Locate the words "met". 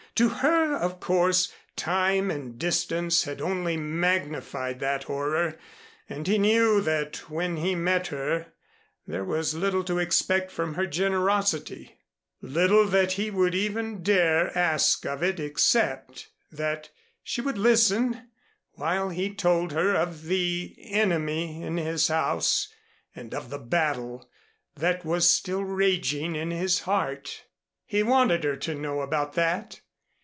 7.75-8.07